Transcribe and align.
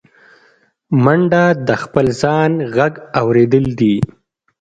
منډه 1.03 1.43
د 1.67 1.69
خپل 1.83 2.05
ځان 2.21 2.51
غږ 2.75 2.93
اورېدل 3.21 3.65
دي 3.79 3.95